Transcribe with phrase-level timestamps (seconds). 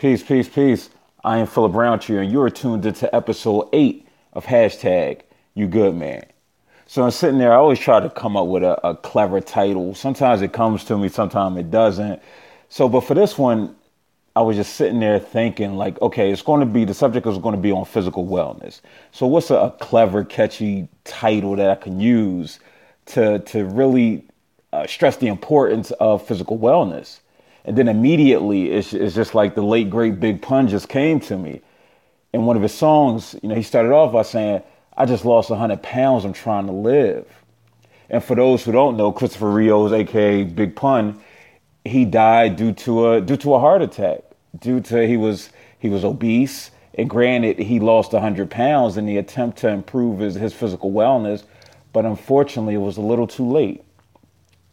[0.00, 0.88] Peace, peace, peace.
[1.22, 5.20] I am Philip Roundtree, and you are tuned into episode eight of hashtag
[5.52, 6.24] You Good Man.
[6.86, 7.52] So I'm sitting there.
[7.52, 9.94] I always try to come up with a, a clever title.
[9.94, 12.22] Sometimes it comes to me, sometimes it doesn't.
[12.70, 13.76] So, but for this one,
[14.34, 17.36] I was just sitting there thinking, like, okay, it's going to be the subject is
[17.36, 18.80] going to be on physical wellness.
[19.12, 22.58] So, what's a, a clever, catchy title that I can use
[23.04, 24.24] to to really
[24.72, 27.20] uh, stress the importance of physical wellness?
[27.64, 31.36] And then immediately, it's, it's just like the late great Big Pun just came to
[31.36, 31.60] me.
[32.32, 34.62] In one of his songs, you know, he started off by saying,
[34.96, 36.24] "I just lost 100 pounds.
[36.24, 37.26] I'm trying to live."
[38.08, 41.20] And for those who don't know, Christopher Rios, aka Big Pun,
[41.84, 44.20] he died due to a due to a heart attack.
[44.58, 49.16] Due to he was he was obese, and granted, he lost 100 pounds in the
[49.16, 51.44] attempt to improve his, his physical wellness,
[51.92, 53.82] but unfortunately, it was a little too late.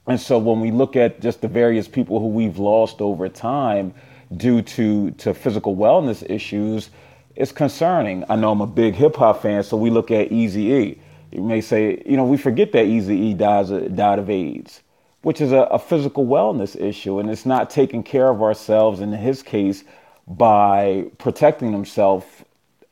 [0.07, 3.93] And so when we look at just the various people who we've lost over time
[4.35, 6.89] due to to physical wellness issues,
[7.35, 8.23] it's concerning.
[8.29, 11.01] I know I'm a big hip hop fan, so we look at Easy E.
[11.31, 14.81] You may say, you know, we forget that Easy E died of AIDS,
[15.21, 19.01] which is a, a physical wellness issue, and it's not taking care of ourselves.
[19.01, 19.83] In his case,
[20.25, 22.45] by protecting himself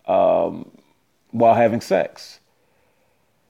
[0.05, 0.69] um,
[1.31, 2.39] while having sex.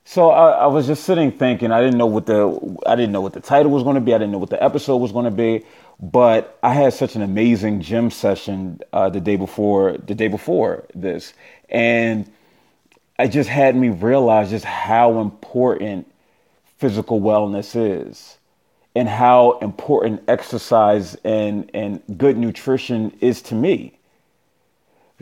[0.08, 1.72] So I, I, was just sitting thinking.
[1.72, 4.14] I didn't know what the I didn't know what the title was going to be.
[4.14, 5.66] I didn't know what the episode was going to be.
[6.00, 10.86] But I had such an amazing gym session uh, the day before the day before
[10.94, 11.34] this,
[11.70, 12.32] and
[13.18, 16.12] it just had me realize just how important
[16.78, 18.38] physical wellness is,
[18.94, 23.95] and how important exercise and and good nutrition is to me.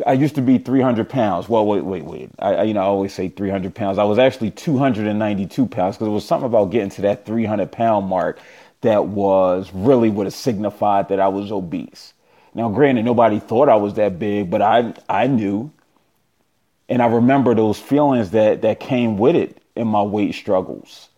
[0.08, 1.48] I used to be 300 pounds.
[1.48, 2.30] Well, wait, wait, wait.
[2.40, 3.98] I, I, you know, I always say 300 pounds.
[4.00, 8.08] I was actually 292 pounds because it was something about getting to that 300 pound
[8.08, 8.40] mark
[8.82, 12.14] that was really what it signified that I was obese.
[12.56, 15.72] Now, granted, nobody thought I was that big, but I, I knew,
[16.90, 21.10] and I remember those feelings that that came with it in my weight struggles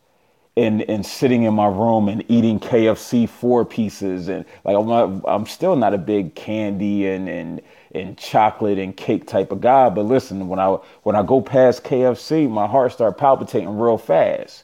[0.57, 5.21] and and sitting in my room and eating KFC four pieces and like I'm not,
[5.27, 7.61] I'm still not a big candy and and
[7.93, 9.89] and chocolate and cake type of guy.
[9.89, 14.63] But listen, when I when I go past KFC, my heart start palpitating real fast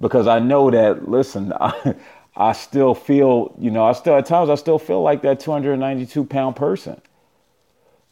[0.00, 1.94] because I know that listen, I,
[2.36, 6.24] I still feel you know I still at times I still feel like that 292
[6.24, 7.00] pound person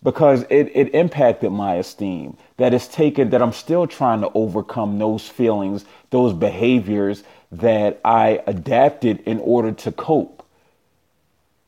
[0.02, 2.36] because it, it impacted my esteem.
[2.56, 7.22] That it's taken that i'm still trying to overcome those feelings those behaviors
[7.52, 10.46] that i adapted in order to cope.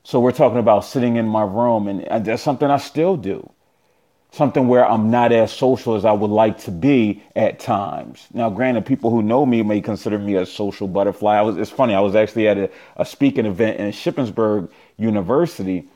[0.05, 3.49] So we're talking about sitting in my room and that's something i still do.
[4.33, 8.27] Something where i'm not as social as i would like to be at times.
[8.33, 11.41] Now granted people who know me may consider me a social butterfly.
[11.43, 15.87] Was, it's funny i was actually at a, a speaking event in shippensburg university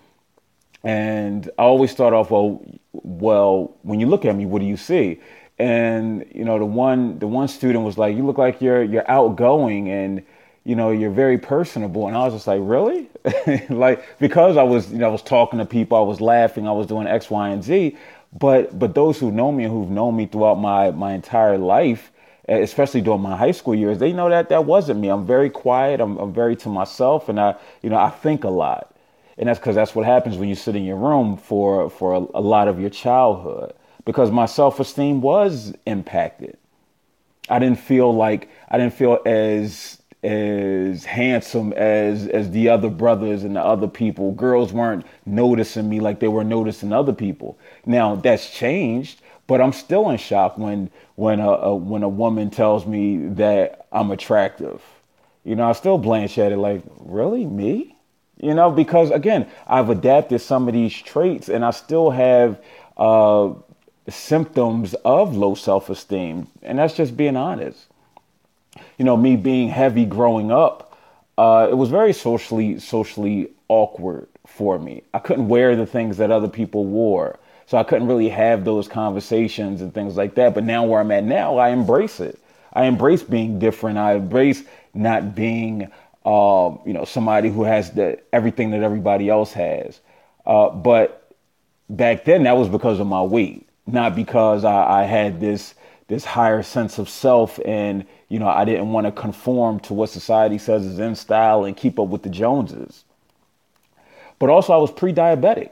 [0.87, 4.77] and I always start off, well, well, when you look at me, what do you
[4.77, 5.19] see?
[5.59, 9.11] And you know, the one the one student was like, you look like you're you're
[9.11, 10.23] outgoing and
[10.63, 12.07] you know you're very personable.
[12.07, 13.09] And I was just like, really?
[13.69, 16.73] like because I was you know I was talking to people, I was laughing, I
[16.73, 17.97] was doing X, Y, and Z.
[18.39, 22.13] But but those who know me and who've known me throughout my my entire life,
[22.49, 25.09] especially during my high school years, they know that that wasn't me.
[25.09, 26.01] I'm very quiet.
[26.01, 28.96] I'm, I'm very to myself, and I you know I think a lot
[29.39, 32.39] and that's because that's what happens when you sit in your room for for a,
[32.39, 33.75] a lot of your childhood.
[34.05, 36.57] Because my self-esteem was impacted.
[37.49, 43.45] I didn't feel like i didn't feel as as handsome as as the other brothers
[43.45, 44.33] and the other people.
[44.33, 47.59] Girls weren't noticing me like they were noticing other people.
[47.85, 52.51] Now that's changed but i'm still in shock when when a, a when a woman
[52.51, 54.83] tells me that i'm attractive.
[55.45, 57.45] You know i still blanch at it like really?
[57.45, 57.96] Me
[58.39, 62.61] you know, because again, I've adapted some of these traits and I still have
[62.97, 63.55] uh,
[64.09, 66.49] symptoms of low self esteem.
[66.63, 67.87] And that's just being honest.
[68.99, 70.99] You know, me being heavy growing up,
[71.39, 75.03] uh, it was very socially socially awkward for me.
[75.15, 77.39] I couldn't wear the things that other people wore.
[77.67, 80.55] So I couldn't really have those conversations and things like that.
[80.55, 82.39] But now where I'm at now, I embrace it.
[82.73, 83.99] I embrace being different.
[83.99, 84.63] I embrace
[84.95, 85.91] not being
[86.27, 90.01] um, you know, somebody who has the everything that everybody else has.
[90.45, 91.33] Uh, but
[91.89, 95.75] back then, that was because of my weight, not because I, I had this
[96.09, 100.09] this higher sense of self and you know I didn't want to conform to what
[100.11, 103.05] society says is in style and keep up with the Joneses.
[104.39, 105.71] But also, I was pre-diabetic.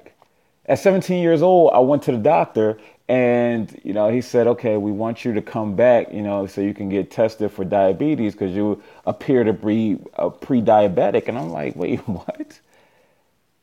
[0.66, 2.78] At 17 years old, I went to the doctor
[3.08, 6.60] and you know he said okay we want you to come back you know so
[6.60, 11.50] you can get tested for diabetes because you appear to be a pre-diabetic and i'm
[11.50, 12.60] like wait what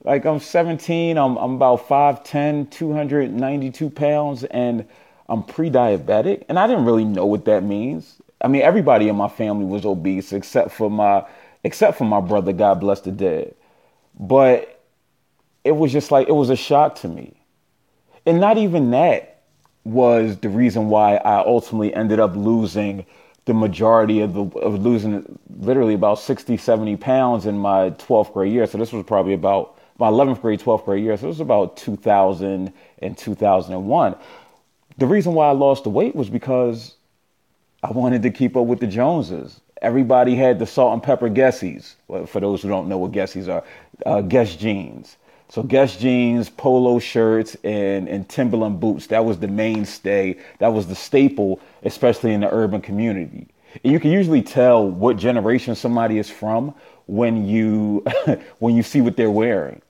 [0.03, 4.87] Like I'm 17, I'm, I'm about 5'10, 292 pounds, and
[5.29, 6.45] I'm pre-diabetic.
[6.49, 8.21] And I didn't really know what that means.
[8.41, 11.25] I mean, everybody in my family was obese except for my
[11.63, 13.53] except for my brother, God bless the dead.
[14.19, 14.81] But
[15.63, 17.35] it was just like it was a shock to me.
[18.25, 19.30] And not even that
[19.83, 23.05] was the reason why I ultimately ended up losing
[23.45, 28.53] the majority of the of losing literally about 60, 70 pounds in my 12th grade
[28.53, 28.67] year.
[28.67, 31.17] So this was probably about my 11th grade, 12th grade year.
[31.17, 34.15] So it was about 2000 and 2001.
[34.97, 36.95] The reason why I lost the weight was because
[37.83, 39.61] I wanted to keep up with the Joneses.
[39.81, 41.95] Everybody had the salt and pepper Guessies.
[42.07, 43.63] Well, for those who don't know what Guessies are,
[44.05, 45.17] uh, Guess jeans.
[45.51, 49.07] So Guess jeans, polo shirts, and, and Timberland boots.
[49.07, 50.37] That was the mainstay.
[50.59, 53.47] That was the staple, especially in the urban community.
[53.83, 56.73] And you can usually tell what generation somebody is from
[57.07, 58.05] when you
[58.59, 59.81] when you see what they're wearing.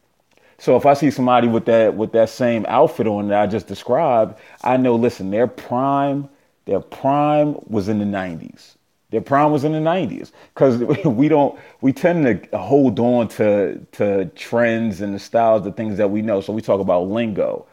[0.57, 3.67] So if I see somebody with that with that same outfit on that I just
[3.67, 4.95] described, I know.
[4.95, 6.27] Listen, their prime
[6.65, 8.77] their prime was in the 90s.
[9.11, 13.79] Their prime was in the 90s because we don't we tend to hold on to
[13.93, 16.41] to trends and the styles, the things that we know.
[16.41, 17.65] So we talk about lingo,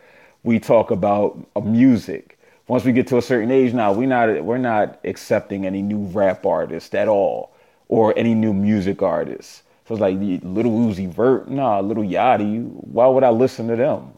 [0.43, 2.39] we talk about uh, music.
[2.67, 6.01] Once we get to a certain age now, we not we're not accepting any new
[6.09, 7.53] rap artist at all
[7.89, 9.63] or any new music artists.
[9.87, 12.63] So it's like little Uzi Vert, nah, little Yachty.
[12.63, 14.13] Why would I listen to them?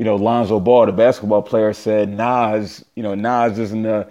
[0.00, 4.08] you know, Lonzo Ball, the basketball player, said Nas, you know, Nas isn't the,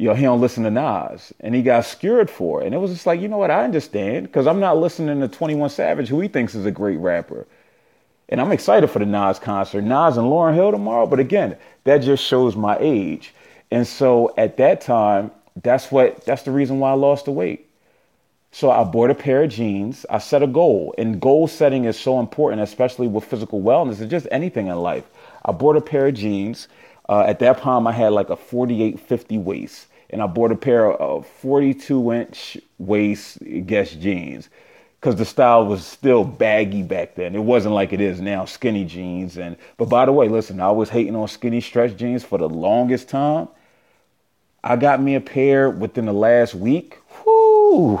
[0.00, 2.66] you know, he don't listen to Nas, and he got skewered for it.
[2.66, 5.28] And it was just like, you know what, I understand, because I'm not listening to
[5.28, 7.46] 21 Savage, who he thinks is a great rapper.
[8.30, 11.06] And I'm excited for the Nas concert, Nas and Lauryn Hill tomorrow.
[11.06, 13.34] But again, that just shows my age.
[13.70, 15.32] And so at that time,
[15.62, 17.68] that's what that's the reason why I lost the weight.
[18.52, 20.06] So I bought a pair of jeans.
[20.08, 24.10] I set a goal, and goal setting is so important, especially with physical wellness and
[24.10, 25.04] just anything in life.
[25.44, 26.68] I bought a pair of jeans.
[27.08, 30.90] Uh, at that time, I had like a 4850 waist, and I bought a pair
[30.92, 34.48] of uh, 42 inch waist Guess jeans
[35.00, 37.34] because the style was still baggy back then.
[37.34, 39.38] It wasn't like it is now, skinny jeans.
[39.38, 42.48] And but by the way, listen, I was hating on skinny stretch jeans for the
[42.48, 43.48] longest time.
[44.62, 46.98] I got me a pair within the last week.
[47.24, 48.00] Whoo!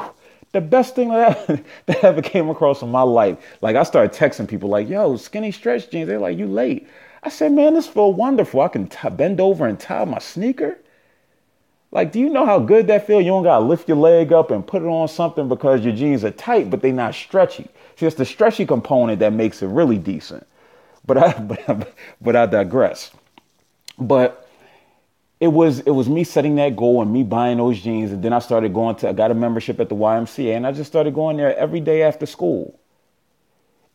[0.52, 1.46] The best thing that,
[1.86, 3.38] that ever came across in my life.
[3.62, 6.86] Like I started texting people like, "Yo, skinny stretch jeans." They're like, "You late?"
[7.22, 8.62] I said, man, this feel wonderful.
[8.62, 10.78] I can t- bend over and tie my sneaker.
[11.92, 13.20] Like, do you know how good that feel?
[13.20, 16.24] You don't gotta lift your leg up and put it on something because your jeans
[16.24, 17.68] are tight, but they're not stretchy.
[17.96, 20.46] See, it's the stretchy component that makes it really decent.
[21.04, 23.10] But I, but, but I digress.
[23.98, 24.48] But
[25.40, 28.32] it was it was me setting that goal and me buying those jeans, and then
[28.32, 29.08] I started going to.
[29.08, 32.02] I got a membership at the YMCA, and I just started going there every day
[32.02, 32.78] after school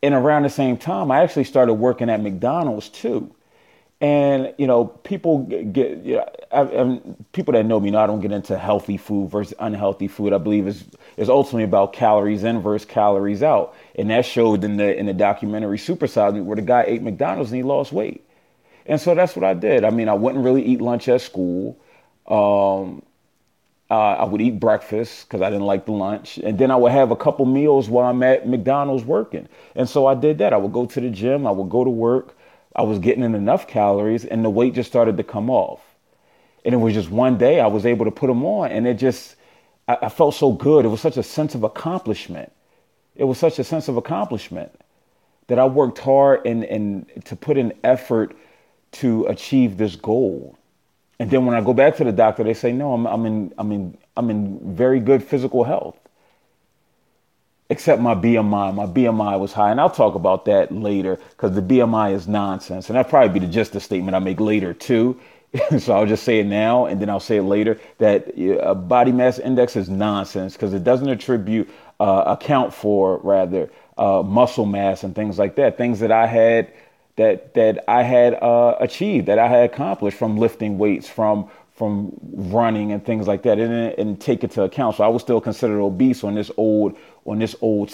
[0.06, 3.34] and around the same time, I actually started working at McDonald's too.
[4.02, 7.02] And you know, people get you know, I,
[7.32, 10.34] people that know me know I don't get into healthy food versus unhealthy food.
[10.34, 10.84] I believe is
[11.18, 15.14] is ultimately about calories in versus calories out, and that showed in the in the
[15.14, 18.26] documentary Super Size Me, where the guy ate McDonald's and he lost weight.
[18.86, 19.84] And so that's what I did.
[19.84, 21.78] I mean, I wouldn't really eat lunch at school.
[22.28, 23.02] Um,
[23.90, 26.38] uh, I would eat breakfast because I didn't like the lunch.
[26.40, 29.48] And then I would have a couple meals while I'm at McDonald's working.
[29.76, 30.54] And so I did that.
[30.54, 32.35] I would go to the gym, I would go to work.
[32.76, 35.82] I was getting in enough calories, and the weight just started to come off.
[36.66, 38.96] And it was just one day I was able to put them on, and it
[38.96, 39.36] just,
[39.88, 40.86] I, I felt so good.
[40.86, 42.52] It was such a sense of accomplishment.
[43.16, 44.72] It was such a sense of accomplishment
[45.48, 48.36] that I worked hard and, and to put in effort
[48.94, 50.58] to achieve this goal.
[51.20, 53.54] And then when I go back to the doctor, they say, no, I'm, I'm, in,
[53.58, 55.98] I'm, in, I'm in very good physical health.
[57.70, 58.76] Except my BMI.
[58.76, 59.72] My BMI was high.
[59.72, 62.90] And I'll talk about that later because the BMI is nonsense.
[62.90, 65.20] And that'll probably be the, just the statement I make later too.
[65.80, 69.12] so I'll just say it now and then I'll say it later that a body
[69.12, 71.70] mass index is nonsense because it doesn't attribute,
[72.00, 75.78] uh, account for rather, uh, muscle mass and things like that.
[75.78, 76.72] Things that I had
[77.16, 82.14] that that I had uh, achieved, that I had accomplished from lifting weights, from from
[82.34, 84.96] running and things like that, and, and take it to account.
[84.96, 87.90] So I was still considered obese on this old on this old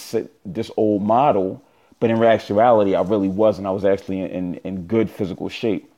[0.45, 1.63] this old model,
[1.99, 3.67] but in actuality, I really wasn't.
[3.67, 5.91] I was actually in in good physical shape.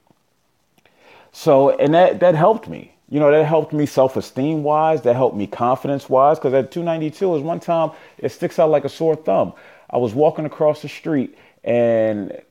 [1.32, 2.94] So and that that helped me.
[3.10, 5.02] You know, that helped me self esteem wise.
[5.02, 6.38] That helped me confidence wise.
[6.38, 9.54] Because at 292 was one time it sticks out like a sore thumb.
[9.90, 12.42] I was walking across the street and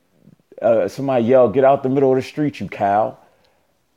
[0.60, 3.16] uh, somebody yelled, "Get out the middle of the street, you cow!"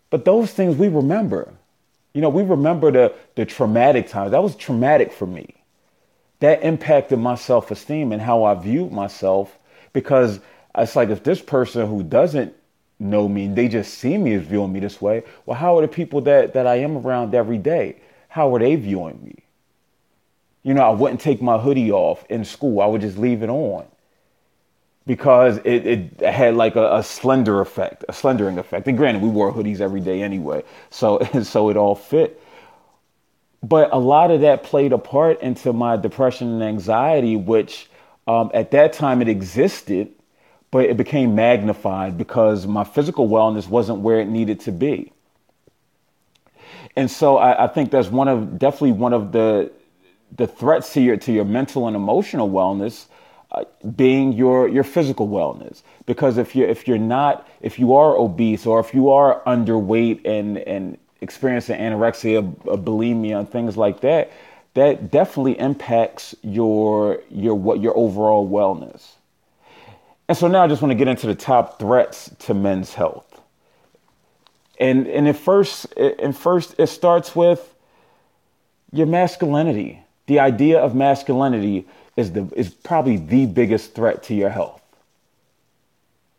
[0.10, 1.54] But those things we remember.
[2.14, 4.32] You know, we remember the the traumatic times.
[4.32, 5.55] That was traumatic for me.
[6.40, 9.58] That impacted my self esteem and how I viewed myself
[9.94, 10.40] because
[10.78, 12.54] it's like if this person who doesn't
[13.00, 15.24] know me, they just see me as viewing me this way.
[15.46, 17.98] Well, how are the people that that I am around every day?
[18.28, 19.36] How are they viewing me?
[20.64, 22.82] You know, I wouldn't take my hoodie off in school.
[22.82, 23.86] I would just leave it on
[25.06, 28.88] because it, it had like a, a, slender effect, a slendering effect.
[28.88, 32.42] And granted, we wore hoodies every day anyway, so so it all fit.
[33.68, 37.90] But a lot of that played a part into my depression and anxiety, which
[38.28, 40.12] um, at that time it existed,
[40.70, 45.12] but it became magnified because my physical wellness wasn't where it needed to be.
[46.96, 49.72] And so I, I think that's one of definitely one of the
[50.36, 53.08] the threats to your to your mental and emotional wellness
[53.52, 53.64] uh,
[53.96, 58.66] being your your physical wellness because if you if you're not if you are obese
[58.66, 64.32] or if you are underweight and and experiencing anorexia bulimia and things like that
[64.76, 69.14] that definitely impacts your your what your overall wellness.
[70.28, 73.42] And so now i just want to get into the top threats to men's health.
[74.80, 77.74] And and at first and first it starts with
[78.92, 80.02] your masculinity.
[80.28, 84.82] The idea of masculinity is the is probably the biggest threat to your health.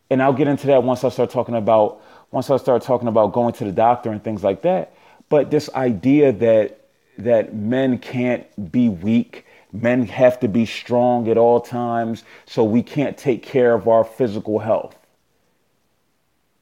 [0.09, 3.33] And I'll get into that once I start talking about once I start talking about
[3.33, 4.93] going to the doctor and things like that.
[5.29, 6.81] But this idea that
[7.17, 12.83] that men can't be weak, men have to be strong at all times, so we
[12.83, 14.95] can't take care of our physical health.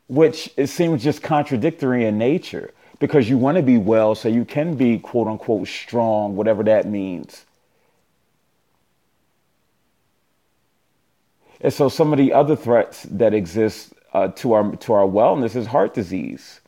[0.07, 4.45] Which it seems just contradictory in nature because you want to be well so you
[4.45, 7.45] can be quote unquote strong, whatever that means.
[11.62, 15.57] And so some of the other threats that exist uh, to our to our wellness
[15.57, 16.62] is heart disease.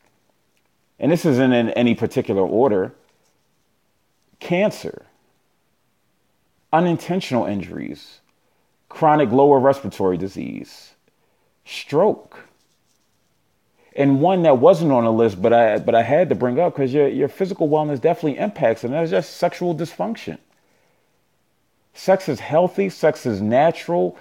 [1.00, 2.94] And this isn't in any particular order.
[4.40, 5.06] Cancer,
[6.74, 8.20] unintentional injuries,
[8.90, 10.94] chronic lower respiratory disease,
[11.66, 12.50] stroke,
[13.96, 16.74] and one that wasn't on the list, but I but I had to bring up
[16.74, 20.38] because your your physical wellness definitely impacts, and that's just sexual dysfunction.
[21.94, 24.18] Sex is healthy, sex is natural,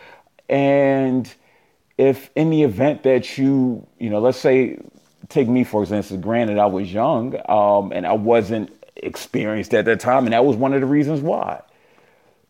[0.48, 1.34] and
[1.98, 4.78] if in the event that you you know, let's say,
[5.28, 6.18] take me for example.
[6.18, 10.56] Granted, I was young, um, and I wasn't experienced at that time, and that was
[10.56, 11.62] one of the reasons why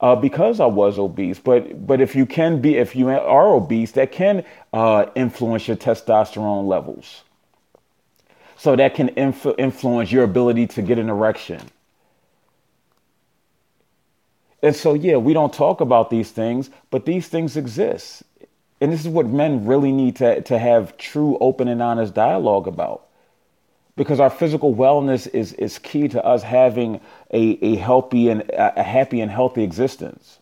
[0.01, 1.39] uh, because I was obese.
[1.39, 5.77] But but if you can be, if you are obese, that can uh, influence your
[5.77, 7.23] testosterone levels.
[8.59, 11.61] So that can inf- influence your ability to get an erection.
[14.63, 18.23] And so, yeah, we don't talk about these things, but these things exist.
[18.81, 22.67] And this is what men really need to, to have true, open, and honest dialogue
[22.67, 23.07] about
[23.97, 27.01] because our physical wellness is, is key to us having
[27.33, 30.39] a, a healthy and a happy and healthy existence.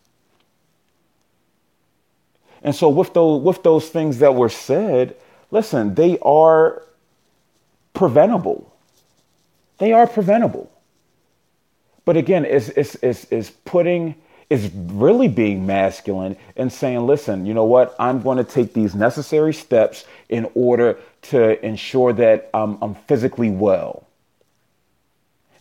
[2.61, 5.15] And so with those with those things that were said,
[5.51, 6.83] listen, they are
[7.93, 8.73] preventable.
[9.77, 10.71] They are preventable.
[12.05, 14.15] But again, it's it's it's, it's putting
[14.49, 17.95] is really being masculine and saying, listen, you know what?
[17.99, 23.49] I'm going to take these necessary steps in order to ensure that I'm, I'm physically
[23.49, 24.05] well.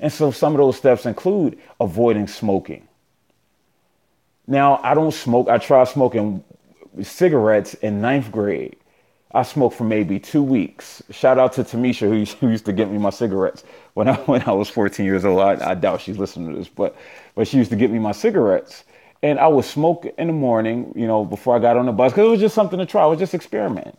[0.00, 2.87] And so some of those steps include avoiding smoking.
[4.47, 5.49] Now, I don't smoke.
[5.49, 6.45] I tried smoking
[7.03, 8.76] cigarettes in ninth grade.
[9.35, 11.03] I smoked for maybe two weeks.
[11.11, 13.64] Shout out to Tamisha, who, used to get me my cigarettes
[13.95, 15.41] when I when I was 14 years old.
[15.41, 16.97] I, I doubt she's listening to this, but
[17.35, 18.85] but she used to get me my cigarettes,
[19.23, 22.12] and I would smoke in the morning, you know, before I got on the bus
[22.12, 23.05] because it was just something to try.
[23.05, 23.99] It was just experiment.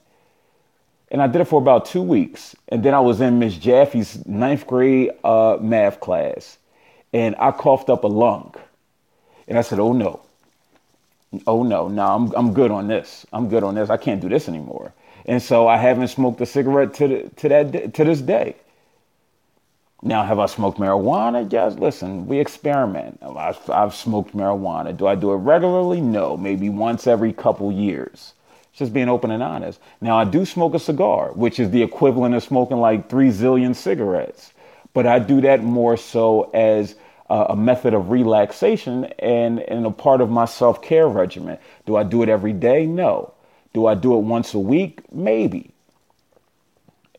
[1.11, 4.25] And I did it for about two weeks, and then I was in Miss Jaffe's
[4.25, 6.57] ninth grade uh, math class,
[7.13, 8.55] and I coughed up a lung,
[9.47, 10.21] and I said, "Oh no,
[11.45, 13.25] oh no, no, I'm I'm good on this.
[13.33, 13.89] I'm good on this.
[13.89, 14.93] I can't do this anymore."
[15.25, 18.55] And so I haven't smoked a cigarette to the, to that to this day.
[20.05, 21.51] Now, have I smoked marijuana?
[21.51, 21.79] Yes.
[21.79, 23.19] Listen, we experiment.
[23.23, 24.95] I've, I've smoked marijuana.
[24.95, 25.99] Do I do it regularly?
[25.99, 26.37] No.
[26.37, 28.33] Maybe once every couple years.
[28.69, 29.79] It's just being open and honest.
[30.01, 33.75] Now, I do smoke a cigar, which is the equivalent of smoking like three zillion
[33.75, 34.53] cigarettes.
[34.93, 36.95] But I do that more so as
[37.29, 41.57] a, a method of relaxation and, and a part of my self care regimen.
[41.87, 42.85] Do I do it every day?
[42.85, 43.33] No.
[43.75, 45.01] Do I do it once a week?
[45.13, 45.73] Maybe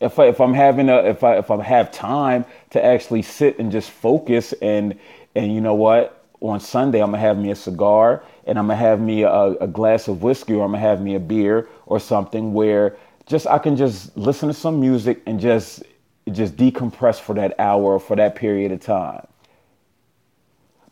[0.01, 3.59] if I, if I'm having a if I if I have time to actually sit
[3.59, 4.97] and just focus and
[5.35, 8.77] and you know what on Sunday I'm gonna have me a cigar and I'm gonna
[8.77, 11.99] have me a, a glass of whiskey or I'm gonna have me a beer or
[11.99, 12.97] something where
[13.27, 15.83] just I can just listen to some music and just
[16.31, 19.27] just decompress for that hour or for that period of time.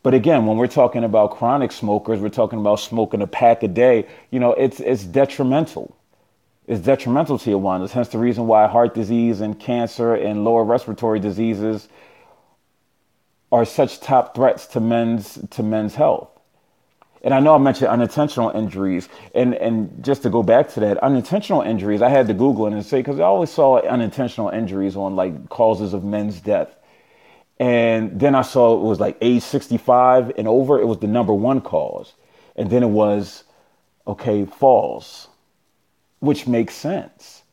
[0.06, 3.68] But again, when we're talking about chronic smokers, we're talking about smoking a pack a
[3.68, 4.06] day.
[4.30, 5.98] You know, it's it's detrimental.
[6.68, 7.90] It's detrimental to your wellness.
[7.90, 11.88] Hence the reason why heart disease and cancer and lower respiratory diseases
[13.52, 16.30] are such top threats to men's to men's health.
[17.24, 21.00] And I know I mentioned unintentional injuries, and and just to go back to that,
[21.00, 24.96] unintentional injuries, I had to Google it and say because I always saw unintentional injuries
[24.96, 26.76] on like causes of men's death,
[27.60, 31.34] and then I saw it was like age 65 and over, it was the number
[31.34, 32.14] one cause,
[32.56, 33.44] and then it was
[34.08, 35.28] okay falls,
[36.20, 37.44] which makes sense.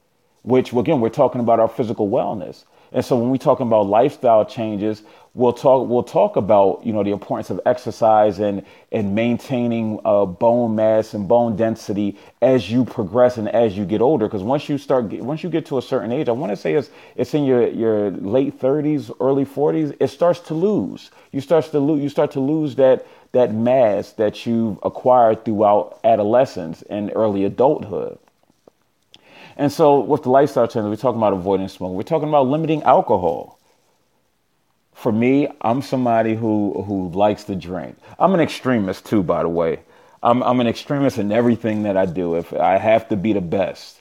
[0.43, 2.65] Which again, we're talking about our physical wellness.
[2.91, 5.03] And so when we're talking about lifestyle changes,
[5.35, 10.27] we'll talk we'll talk about you know the importance of exercise and and maintaining uh,
[10.27, 14.27] bone mass and bone density as you progress and as you get older.
[14.27, 16.75] Because once you start once you get to a certain age, I want to say
[16.75, 21.11] it's it's in your your late 30s, early 40s, it starts to lose.
[21.31, 25.99] You starts to lose you start to lose that that mass that you've acquired throughout
[26.05, 28.19] adolescence and early adulthood.
[29.57, 31.97] And so, with the lifestyle change, we're talking about avoiding smoking.
[31.97, 33.59] We're talking about limiting alcohol.
[34.95, 37.97] For me, I'm somebody who who likes to drink.
[38.19, 39.81] I'm an extremist too, by the way.
[40.23, 42.37] I'm I'm an extremist in everything that I do.
[42.37, 44.01] If I have to be the best.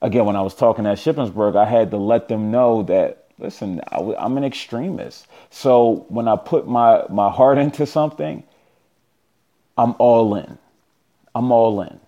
[0.00, 3.80] Again, when I was talking at Shippensburg, I had to let them know that listen,
[3.90, 5.26] I, I'm an extremist.
[5.50, 8.44] So when I put my my heart into something,
[9.76, 10.58] I'm all in.
[11.34, 12.00] I'm all in.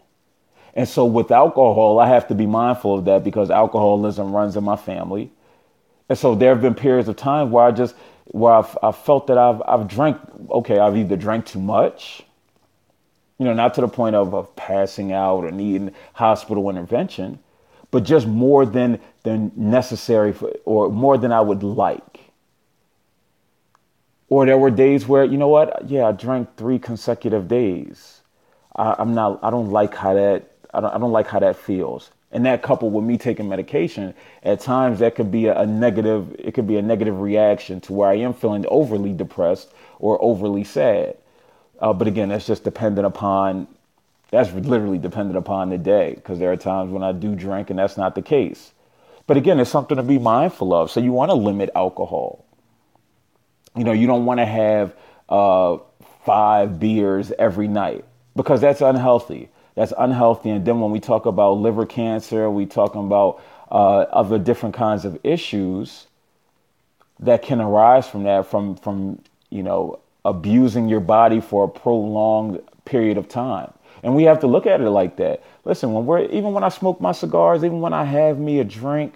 [0.75, 4.64] And so with alcohol, I have to be mindful of that because alcoholism runs in
[4.64, 5.30] my family.
[6.08, 7.94] And so there have been periods of time where I just
[8.32, 10.18] where I've, I've felt that I've I've drank
[10.50, 12.22] okay, I've either drank too much,
[13.38, 17.40] you know, not to the point of, of passing out or needing hospital intervention,
[17.90, 22.20] but just more than than necessary for, or more than I would like.
[24.28, 28.20] Or there were days where, you know what, yeah, I drank three consecutive days.
[28.76, 31.56] I, I'm not I don't like how that I don't, I don't like how that
[31.56, 32.10] feels.
[32.32, 36.34] And that coupled with me taking medication, at times that could be a, a negative,
[36.38, 40.62] it could be a negative reaction to where I am feeling overly depressed or overly
[40.62, 41.16] sad.
[41.80, 43.66] Uh, but again, that's just dependent upon,
[44.30, 47.78] that's literally dependent upon the day because there are times when I do drink and
[47.78, 48.73] that's not the case.
[49.26, 50.90] But again, it's something to be mindful of.
[50.90, 52.45] So you want to limit alcohol.
[53.76, 54.95] You know, you don't want to have
[55.28, 55.78] uh,
[56.25, 58.04] five beers every night
[58.36, 59.49] because that's unhealthy
[59.80, 60.50] that's unhealthy.
[60.50, 65.06] And then when we talk about liver cancer, we talking about uh, other different kinds
[65.06, 66.06] of issues
[67.21, 72.60] that can arise from that, from from you know abusing your body for a prolonged
[72.84, 73.73] period of time.
[74.02, 75.43] And we have to look at it like that.
[75.64, 78.64] Listen, when we're even when I smoke my cigars, even when I have me a
[78.64, 79.14] drink,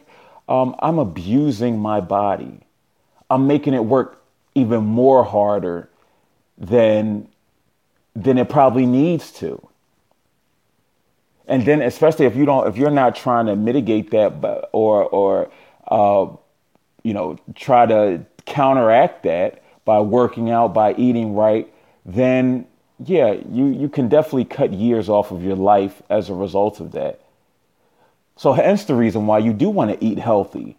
[0.48, 2.59] um, I'm abusing my body.
[3.29, 4.18] I'm making it work
[4.55, 5.90] even more harder
[6.57, 7.29] than
[8.16, 9.68] than it probably needs to
[11.46, 15.04] and then especially if you don't if you're not trying to mitigate that but, or
[15.04, 15.50] or
[15.88, 16.26] uh,
[17.02, 21.72] you know try to counteract that by working out by eating right
[22.04, 22.66] then
[23.04, 26.92] yeah you you can definitely cut years off of your life as a result of
[26.92, 27.20] that
[28.37, 30.76] so hence the reason why you do want to eat healthy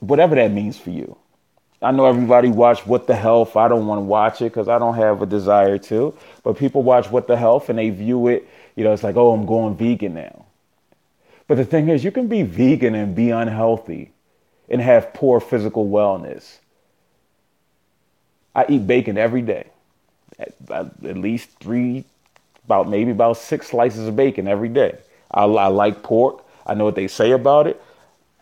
[0.00, 1.16] whatever that means for you
[1.82, 3.56] I know everybody watch What the Health.
[3.56, 6.16] I don't want to watch it because I don't have a desire to.
[6.44, 9.32] But people watch What the Health and they view it you know, it's like, oh,
[9.32, 10.46] I'm going vegan now.
[11.46, 14.12] But the thing is, you can be vegan and be unhealthy
[14.68, 16.58] and have poor physical wellness.
[18.54, 19.66] I eat bacon every day,
[20.38, 22.04] at, at least three,
[22.64, 24.98] about maybe about six slices of bacon every day.
[25.30, 26.44] I, I like pork.
[26.66, 27.82] I know what they say about it.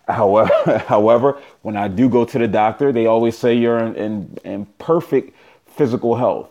[0.06, 4.38] However, however, when I do go to the doctor, they always say you're in, in,
[4.44, 5.34] in perfect
[5.66, 6.50] physical health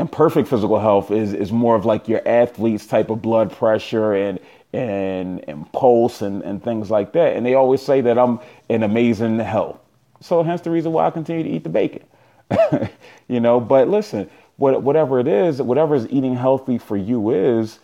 [0.00, 4.14] and perfect physical health is is more of like your athlete's type of blood pressure
[4.14, 4.40] and
[4.72, 7.36] and and pulse and, and things like that.
[7.36, 9.78] And they always say that I'm in amazing health.
[10.22, 12.04] So hence the reason why I continue to eat the bacon.
[13.28, 17.78] you know, but listen, what, whatever it is, whatever is eating healthy for you is,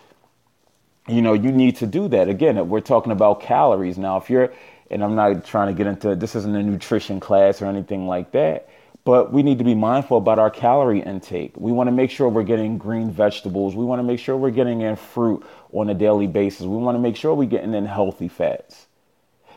[1.09, 2.29] you know, you need to do that.
[2.29, 3.96] Again, we're talking about calories.
[3.98, 4.52] Now, if you're,
[4.90, 8.33] and I'm not trying to get into this isn't a nutrition class or anything like
[8.33, 8.68] that
[9.07, 11.53] but we need to be mindful about our calorie intake.
[11.57, 13.77] We want to make sure we're getting green vegetables.
[13.77, 16.62] We want to make sure we're getting in fruit on a daily basis.
[16.62, 18.87] We want to make sure we're getting in healthy fats.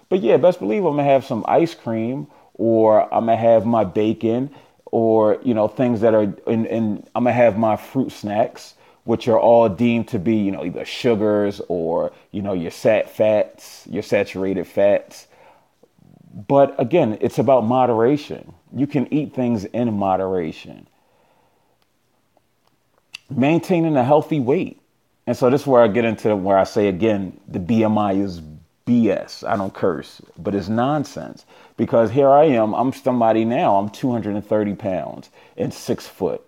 [0.08, 3.84] But yeah, best believe I'm gonna have some ice cream or I'm gonna have my
[3.84, 4.52] bacon
[4.86, 9.28] or you know things that are in, in I'm gonna have my fruit snacks, which
[9.28, 13.88] are all deemed to be you know either sugars or you know your sat fats,
[13.90, 15.26] your saturated fats.
[16.48, 20.88] But again, it's about moderation you can eat things in moderation.
[23.30, 24.82] maintaining a healthy weight.
[25.28, 28.42] And so this is where I get into where I say again, the BMI is
[28.88, 29.48] BS.
[29.48, 31.46] I don't curse, but it's nonsense
[31.78, 32.74] because here I am.
[32.74, 33.78] I'm somebody now.
[33.78, 36.44] I'm 230 pounds and six foot.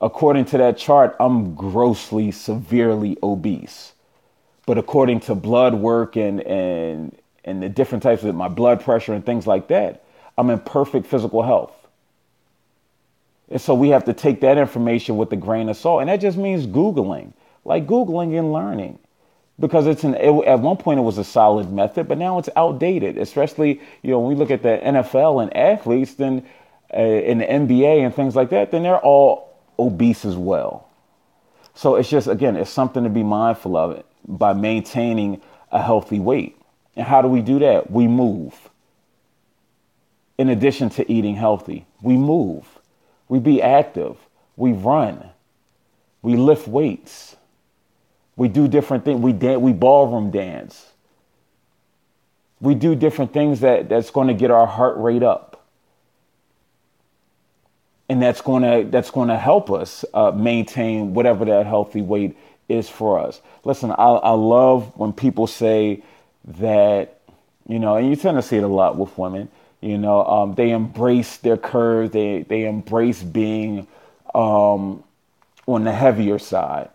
[0.00, 3.94] According to that chart, I'm grossly, severely obese.
[4.66, 9.14] But according to blood work and and and the different types of my blood pressure
[9.14, 10.04] and things like that,
[10.38, 11.72] I'm in perfect physical health.
[13.50, 16.00] And so we have to take that information with a grain of salt.
[16.00, 17.32] And that just means Googling,
[17.64, 19.00] like Googling and learning.
[19.58, 22.48] Because it's an, it, at one point it was a solid method, but now it's
[22.54, 23.18] outdated.
[23.18, 26.46] Especially, you know, when we look at the NFL and athletes, then
[26.94, 30.88] uh, in the NBA and things like that, then they're all obese as well.
[31.74, 36.56] So it's just, again, it's something to be mindful of by maintaining a healthy weight.
[36.94, 37.90] And how do we do that?
[37.90, 38.67] We move.
[40.38, 42.64] In addition to eating healthy, we move.
[43.28, 44.16] We be active.
[44.56, 45.30] We run.
[46.22, 47.36] We lift weights.
[48.36, 49.20] We do different things.
[49.20, 49.60] We dance.
[49.60, 50.92] We ballroom dance.
[52.60, 55.64] We do different things that, that's going to get our heart rate up,
[58.08, 62.36] and that's going to that's going to help us uh, maintain whatever that healthy weight
[62.68, 63.40] is for us.
[63.64, 66.02] Listen, I, I love when people say
[66.44, 67.20] that,
[67.68, 69.48] you know, and you tend to see it a lot with women
[69.80, 72.10] you know, um, they embrace their curves.
[72.12, 73.86] They they embrace being
[74.34, 75.04] um,
[75.66, 76.90] on the heavier side.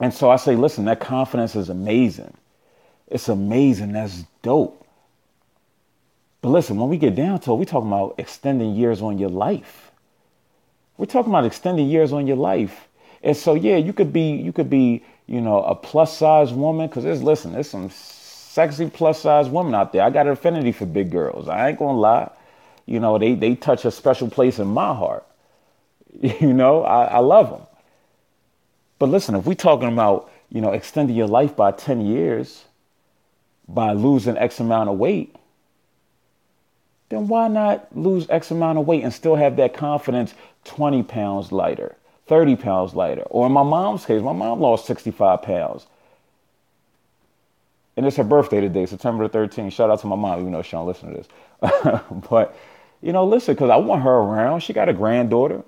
[0.00, 2.32] And so I say, listen, that confidence is amazing.
[3.08, 3.92] It's amazing.
[3.92, 4.86] That's dope.
[6.40, 9.28] But listen, when we get down to it, we're talking about extending years on your
[9.28, 9.90] life.
[10.96, 12.88] We're talking about extending years on your life.
[13.22, 16.88] And so, yeah, you could be, you could be, you know, a plus size woman.
[16.88, 17.90] Because there's, listen, there's some
[18.50, 20.02] sexy plus size women out there.
[20.02, 21.48] I got an affinity for big girls.
[21.48, 22.30] I ain't gonna lie.
[22.84, 25.24] You know, they, they touch a special place in my heart.
[26.40, 27.62] You know, I, I love them.
[28.98, 32.64] But listen, if we're talking about, you know, extending your life by 10 years
[33.68, 35.36] by losing X amount of weight,
[37.10, 40.34] then why not lose X amount of weight and still have that confidence
[40.64, 41.94] 20 pounds lighter,
[42.26, 43.22] 30 pounds lighter?
[43.30, 45.86] Or in my mom's case, my mom lost 65 pounds
[48.00, 49.72] and it's her birthday today, September the 13th.
[49.72, 52.00] Shout out to my mom, even though she don't listen to this.
[52.30, 52.56] but,
[53.02, 54.60] you know, listen, because I want her around.
[54.60, 55.62] She got a granddaughter.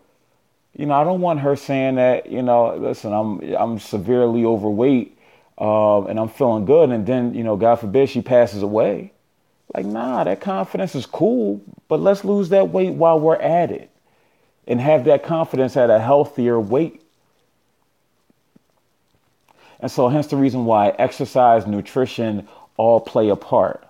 [0.74, 5.18] You know, I don't want her saying that, you know, listen, I'm I'm severely overweight
[5.58, 6.88] um, and I'm feeling good.
[6.88, 9.12] And then, you know, God forbid she passes away.
[9.74, 13.90] Like, nah, that confidence is cool, but let's lose that weight while we're at it
[14.66, 17.01] and have that confidence at a healthier weight
[19.82, 23.84] and so, hence the reason why exercise, nutrition all play a part.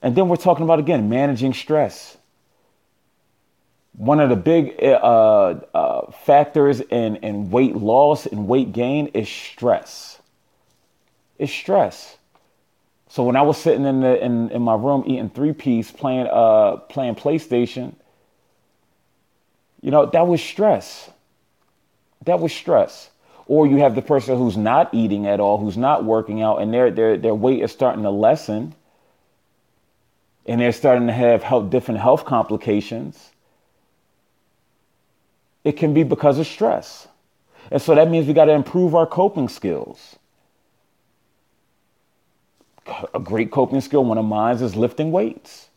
[0.00, 2.16] And then we're talking about, again, managing stress.
[3.92, 9.28] One of the big uh, uh, factors in, in weight loss and weight gain is
[9.28, 10.18] stress.
[11.38, 12.16] It's stress.
[13.08, 16.26] So when I was sitting in the in, in my room eating three piece playing
[16.28, 17.94] uh playing PlayStation,
[19.80, 21.10] you know, that was stress.
[22.24, 23.10] That was stress
[23.46, 26.72] or you have the person who's not eating at all, who's not working out, and
[26.72, 28.74] their their their weight is starting to lessen,
[30.46, 33.30] and they're starting to have health, different health complications.
[35.62, 37.08] It can be because of stress,
[37.70, 40.16] and so that means we got to improve our coping skills.
[43.14, 45.68] A great coping skill, one of mine, is lifting weights.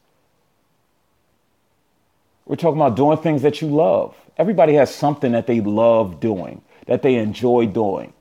[2.46, 4.16] We're talking about doing things that you love.
[4.38, 8.14] Everybody has something that they love doing that they enjoy doing.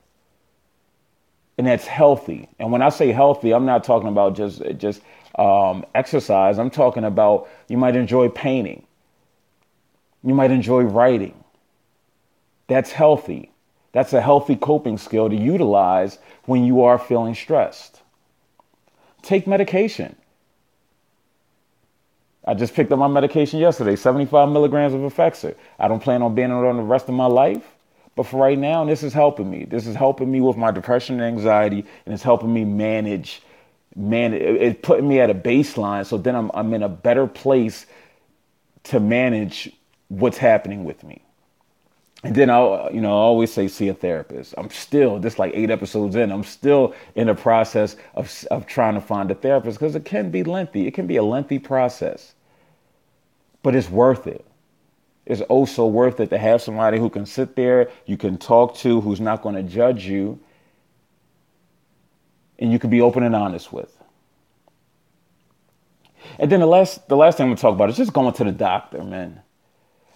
[1.57, 2.47] And that's healthy.
[2.59, 5.01] And when I say healthy, I'm not talking about just just
[5.37, 6.59] um, exercise.
[6.59, 8.85] I'm talking about you might enjoy painting.
[10.23, 11.43] You might enjoy writing.
[12.67, 13.51] That's healthy.
[13.93, 18.01] That's a healthy coping skill to utilize when you are feeling stressed.
[19.21, 20.15] Take medication.
[22.45, 25.55] I just picked up my medication yesterday, 75 milligrams of Effexor.
[25.79, 27.76] I don't plan on being on it the rest of my life.
[28.17, 29.65] But for right now, this is helping me.
[29.65, 33.43] This is helping me with my depression and anxiety, and it's helping me manage.
[33.95, 37.85] Man, it's putting me at a baseline, so then I'm I'm in a better place
[38.85, 39.71] to manage
[40.07, 41.21] what's happening with me.
[42.23, 44.55] And then I'll, you know, I always say see a therapist.
[44.57, 48.95] I'm still, just like eight episodes in, I'm still in the process of of trying
[48.95, 50.87] to find a therapist because it can be lengthy.
[50.87, 52.33] It can be a lengthy process,
[53.61, 54.46] but it's worth it
[55.27, 58.75] it's also oh worth it to have somebody who can sit there, you can talk
[58.77, 60.39] to, who's not going to judge you,
[62.57, 63.93] and you can be open and honest with.
[66.39, 68.43] And then the last the last thing I'm gonna talk about is just going to
[68.43, 69.41] the doctor, man.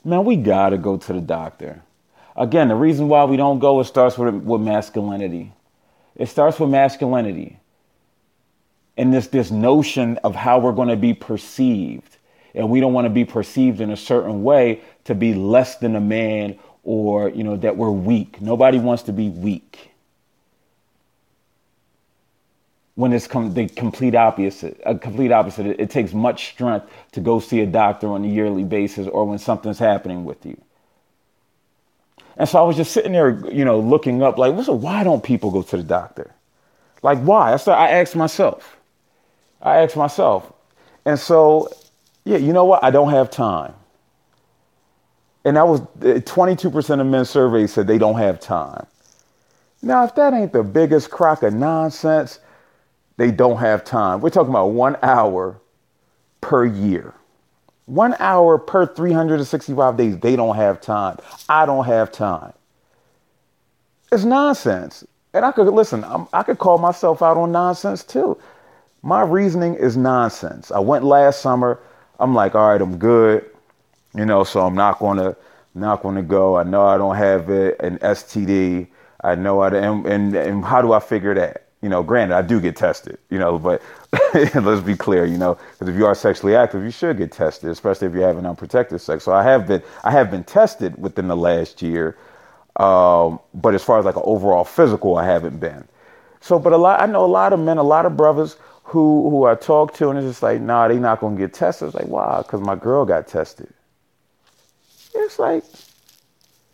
[0.03, 1.83] Man, we gotta go to the doctor.
[2.35, 5.53] Again, the reason why we don't go, it starts with, with masculinity.
[6.15, 7.59] It starts with masculinity.
[8.97, 12.17] And this, this notion of how we're going to be perceived.
[12.53, 15.95] And we don't want to be perceived in a certain way to be less than
[15.95, 18.41] a man or, you know, that we're weak.
[18.41, 19.91] Nobody wants to be weak.
[22.95, 27.19] When it's com- the complete opposite, a complete opposite, it, it takes much strength to
[27.21, 30.59] go see a doctor on a yearly basis or when something's happening with you.
[32.37, 35.23] And so I was just sitting there, you know, looking up, like, listen, why don't
[35.23, 36.31] people go to the doctor?
[37.03, 37.53] Like, why?
[37.53, 38.77] I started, I asked myself.
[39.61, 40.51] I asked myself.
[41.05, 41.69] And so,
[42.25, 42.83] yeah, you know what?
[42.83, 43.73] I don't have time.
[45.45, 48.85] And that was eh, 22% of men surveyed said they don't have time.
[49.81, 52.39] Now, if that ain't the biggest crock of nonsense,
[53.17, 54.21] they don't have time.
[54.21, 55.59] We're talking about one hour
[56.41, 57.13] per year.
[57.85, 61.17] One hour per 365 days, they don't have time.
[61.49, 62.53] I don't have time.
[64.11, 65.05] It's nonsense.
[65.33, 68.37] And I could, listen, I'm, i could call myself out on nonsense too.
[69.03, 70.71] My reasoning is nonsense.
[70.71, 71.79] I went last summer.
[72.19, 73.50] I'm like, all right, I'm good.
[74.15, 75.35] You know, so I'm not gonna
[75.75, 76.57] not gonna go.
[76.57, 78.87] I know I don't have it, an STD.
[79.23, 81.67] I know I and, and and how do I figure that?
[81.81, 83.19] You know, granted, I do get tested.
[83.29, 83.81] You know, but
[84.55, 85.25] let's be clear.
[85.25, 88.27] You know, because if you are sexually active, you should get tested, especially if you're
[88.27, 89.23] having unprotected sex.
[89.25, 92.17] So I have been I have been tested within the last year,
[92.77, 95.87] um, but as far as like an overall physical, I haven't been.
[96.41, 99.29] So, but a lot I know a lot of men, a lot of brothers who
[99.31, 101.87] who I talk to, and it's just like, nah, they not gonna get tested.
[101.87, 102.39] It's like, why?
[102.43, 103.69] Because my girl got tested.
[105.13, 105.63] It's like,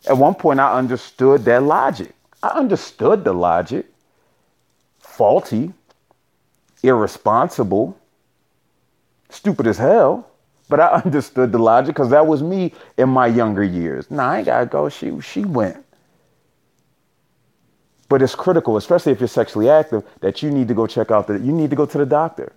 [0.06, 2.14] at one point, I understood that logic.
[2.42, 3.86] I understood the logic.
[5.00, 5.72] Faulty,
[6.82, 7.98] irresponsible,
[9.28, 10.28] stupid as hell.
[10.68, 14.10] But I understood the logic because that was me in my younger years.
[14.10, 14.88] Nah, I ain't gotta go.
[14.88, 15.84] She she went.
[18.08, 21.26] But it's critical, especially if you're sexually active, that you need to go check out
[21.26, 22.52] the you need to go to the doctor.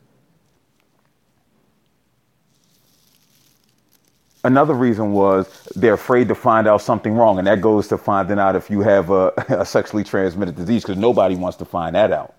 [4.44, 8.40] Another reason was they're afraid to find out something wrong, and that goes to finding
[8.40, 12.12] out if you have a, a sexually transmitted disease, because nobody wants to find that
[12.12, 12.36] out.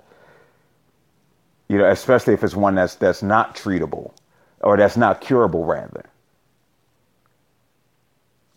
[1.68, 4.12] You know, especially if it's one that's that's not treatable,
[4.60, 6.06] or that's not curable, rather.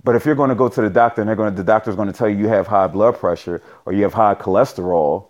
[0.04, 1.96] But if you're going to go to the doctor and they're going to, the doctor's
[1.96, 5.28] going to tell you you have high blood pressure or you have high cholesterol,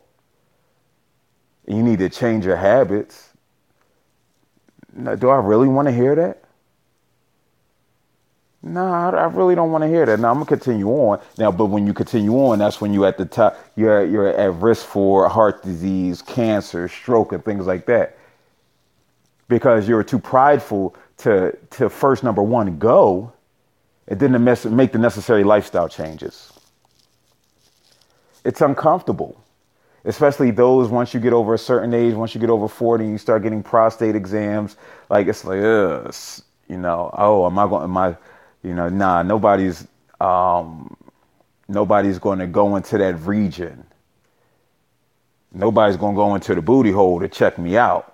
[1.67, 3.31] and you need to change your habits.
[4.95, 6.44] Do I really want to hear that?
[8.65, 10.19] No, I, I really don't want to hear that.
[10.21, 13.17] Now I'm gonna continue on now, but when you continue on, that's when you at
[13.17, 13.59] the top.
[13.75, 18.17] You're you're at risk for heart disease, cancer, stroke, and things like that,
[19.49, 23.33] because you're too prideful to to first number one go,
[24.07, 24.39] and then to
[24.71, 26.53] make the necessary lifestyle changes.
[28.45, 29.41] It's uncomfortable,
[30.05, 33.17] especially those once you get over a certain age, once you get over 40, you
[33.19, 34.77] start getting prostate exams.
[35.09, 36.13] Like it's like, ugh,
[36.69, 37.83] you know, oh, am I going?
[37.83, 38.17] Am I
[38.65, 39.87] you know, nah, nobody's
[40.19, 40.97] um,
[41.67, 43.85] nobody's going to go into that region.
[45.53, 48.11] Nobody's going to go into the booty hole to check me out.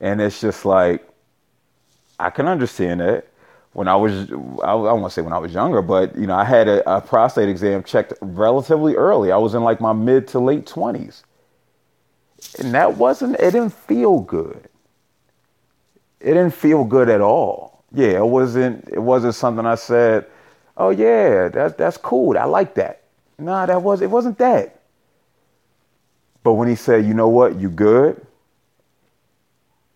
[0.00, 1.08] And it's just like,
[2.18, 3.26] I can understand that.
[3.72, 6.34] When I was, I, I want to say when I was younger, but you know,
[6.34, 9.32] I had a, a prostate exam checked relatively early.
[9.32, 11.22] I was in like my mid to late twenties,
[12.58, 13.36] and that wasn't.
[13.36, 14.68] It didn't feel good.
[16.18, 20.26] It didn't feel good at all yeah, it wasn't it wasn't something I said,
[20.76, 22.38] "Oh yeah, that's that's cool.
[22.38, 23.02] I like that."
[23.38, 24.80] Nah, that was it wasn't that.
[26.42, 27.58] But when he said, "You know what?
[27.60, 28.26] You good?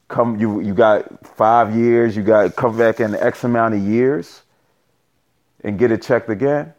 [0.09, 4.43] Come you you got 5 years, you got come back in X amount of years
[5.63, 6.75] and get it checked again."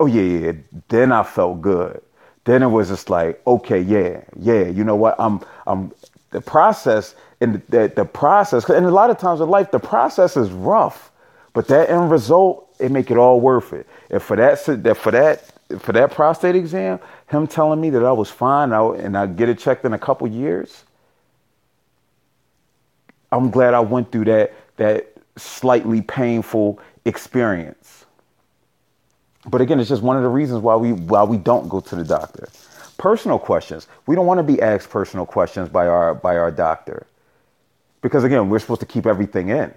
[0.00, 0.52] Oh yeah, yeah.
[0.88, 2.02] Then I felt good.
[2.44, 4.22] Then it was just like, "Okay, yeah.
[4.38, 5.16] Yeah, you know what?
[5.18, 5.92] I'm I'm
[6.30, 10.36] the process and the, the process, and a lot of times in life, the process
[10.36, 11.10] is rough,
[11.52, 13.86] but that end result, it make it all worth it.
[14.10, 18.30] And for that, for that, for that prostate exam, him telling me that I was
[18.30, 20.84] fine and I get it checked in a couple years,
[23.32, 28.04] I'm glad I went through that that slightly painful experience.
[29.46, 31.96] But again, it's just one of the reasons why we why we don't go to
[31.96, 32.48] the doctor.
[32.98, 33.88] Personal questions.
[34.06, 37.06] We don't want to be asked personal questions by our by our doctor.
[38.02, 39.74] Because again, we're supposed to keep everything in.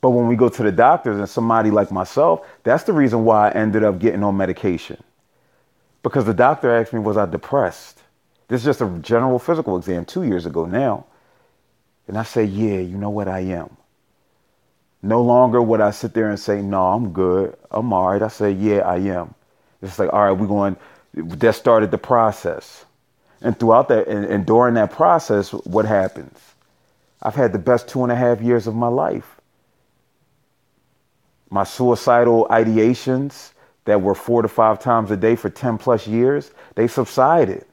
[0.00, 3.48] But when we go to the doctors and somebody like myself, that's the reason why
[3.48, 5.02] I ended up getting on medication.
[6.02, 8.00] Because the doctor asked me, was I depressed?
[8.48, 11.06] This is just a general physical exam two years ago now.
[12.06, 13.76] And I say, yeah, you know what, I am.
[15.02, 17.56] No longer would I sit there and say, no, I'm good.
[17.70, 18.22] I'm all right.
[18.22, 19.34] I say, yeah, I am.
[19.82, 20.76] It's like, all right, we're going,
[21.14, 22.84] that started the process.
[23.40, 26.38] And throughout that, and, and during that process, what happens?
[27.22, 29.40] I've had the best two and a half years of my life.
[31.50, 33.52] My suicidal ideations
[33.84, 37.64] that were four to five times a day for 10 plus years, they subsided.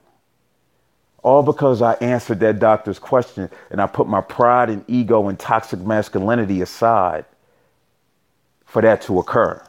[1.23, 5.39] All because I answered that doctor's question and I put my pride and ego and
[5.39, 7.25] toxic masculinity aside
[8.65, 9.61] for that to occur.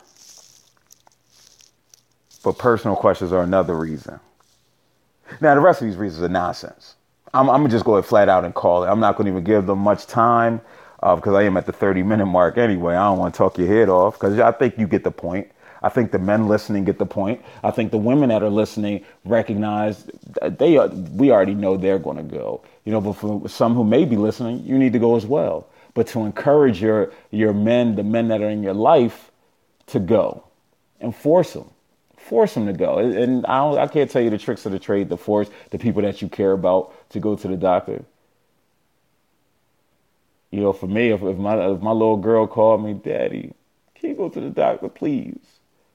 [2.42, 4.20] But personal questions are another reason.
[5.40, 6.96] Now, the rest of these reasons are nonsense.
[7.34, 8.88] I'm, I'm gonna just go ahead flat out and call it.
[8.88, 10.60] I'm not gonna even give them much time
[11.02, 12.94] uh, because I am at the 30 minute mark anyway.
[12.94, 15.50] I don't want to talk your head off because I think you get the point.
[15.82, 17.42] I think the men listening get the point.
[17.64, 20.08] I think the women that are listening recognize
[20.40, 22.62] they are, we already know they're going to go.
[22.84, 25.68] You know, but for some who may be listening, you need to go as well.
[25.94, 29.30] But to encourage your your men, the men that are in your life,
[29.88, 30.44] to go
[31.00, 31.68] and force them,
[32.22, 32.98] force them to go.
[32.98, 36.02] And I I can't tell you the tricks of the trade to force the people
[36.02, 38.04] that you care about to go to the doctor.
[40.50, 43.54] You know, for me, if, if my if my little girl called me, Daddy,
[43.94, 45.38] can you go to the doctor, please?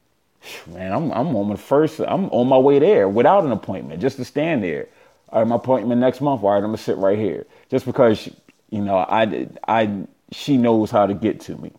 [0.67, 1.99] Man, I'm I'm on my first.
[1.99, 4.87] I'm on my way there without an appointment, just to stand there.
[5.29, 6.43] All right, my appointment next month.
[6.43, 8.29] All right, I'm gonna sit right here, just because
[8.69, 11.71] you know I I she knows how to get to me.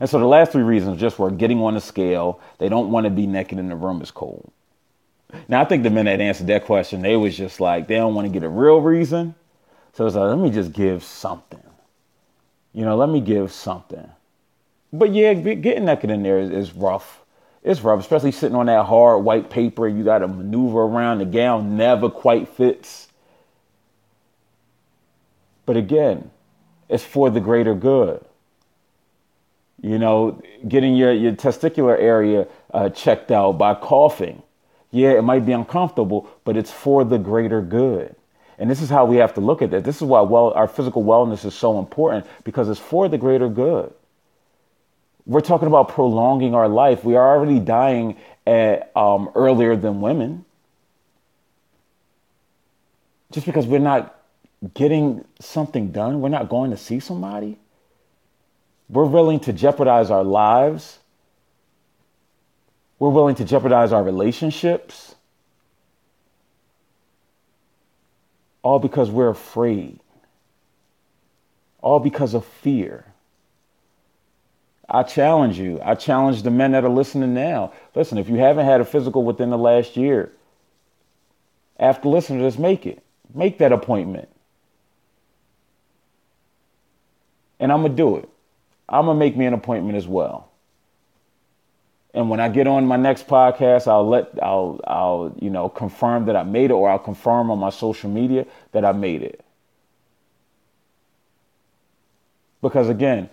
[0.00, 2.40] And so the last three reasons just were getting on the scale.
[2.58, 4.52] They don't want to be naked in the room is cold.
[5.48, 8.14] Now I think the men that answered that question, they was just like they don't
[8.14, 9.34] want to get a real reason.
[9.94, 11.62] So it's like, let me just give something.
[12.72, 14.08] You know, let me give something.
[14.92, 17.20] But yeah, getting naked in there is, is rough.
[17.62, 19.86] It's rough, especially sitting on that hard white paper.
[19.86, 21.18] You got to maneuver around.
[21.18, 23.08] The gown never quite fits.
[25.64, 26.30] But again,
[26.88, 28.24] it's for the greater good.
[29.82, 34.42] You know, getting your, your testicular area uh, checked out by coughing.
[34.92, 38.14] Yeah, it might be uncomfortable, but it's for the greater good.
[38.58, 39.82] And this is how we have to look at it.
[39.82, 43.48] This is why well, our physical wellness is so important because it's for the greater
[43.48, 43.92] good.
[45.26, 47.04] We're talking about prolonging our life.
[47.04, 50.44] We are already dying at, um, earlier than women.
[53.32, 54.16] Just because we're not
[54.74, 57.58] getting something done, we're not going to see somebody.
[58.92, 60.98] We're willing to jeopardize our lives.
[62.98, 65.14] We're willing to jeopardize our relationships.
[68.62, 69.98] All because we're afraid.
[71.80, 73.06] All because of fear.
[74.86, 75.80] I challenge you.
[75.82, 77.72] I challenge the men that are listening now.
[77.94, 80.30] Listen, if you haven't had a physical within the last year,
[81.78, 83.02] after listening this, make it.
[83.32, 84.28] Make that appointment.
[87.58, 88.28] And I'm going to do it.
[88.92, 90.50] I'm going to make me an appointment as well.
[92.14, 96.26] And when I get on my next podcast, I'll let I'll I'll you know confirm
[96.26, 99.42] that I made it or I'll confirm on my social media that I made it.
[102.60, 103.30] Because again,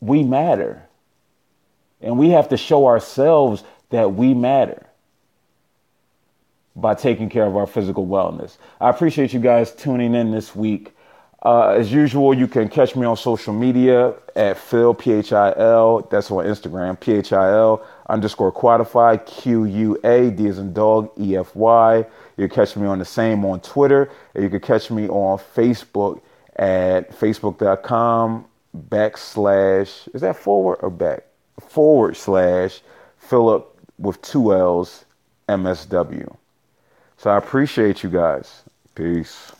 [0.00, 0.82] we matter.
[2.00, 4.86] And we have to show ourselves that we matter
[6.74, 8.56] by taking care of our physical wellness.
[8.80, 10.94] I appreciate you guys tuning in this week.
[11.42, 15.54] Uh, as usual, you can catch me on social media at Phil, P H I
[15.56, 20.58] L, that's on Instagram, P H I L underscore quantify, Q U A, D as
[20.58, 21.98] in dog, E F Y.
[22.36, 26.20] You can catch me on the same on Twitter, you can catch me on Facebook
[26.56, 28.44] at facebook.com
[28.76, 31.24] backslash, is that forward or back?
[31.58, 32.82] Forward slash
[33.18, 33.66] Philip
[33.98, 35.04] with two L's
[35.48, 36.36] MSW.
[37.16, 38.62] So I appreciate you guys.
[38.94, 39.52] Peace.